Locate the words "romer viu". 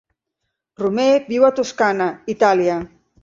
0.83-1.45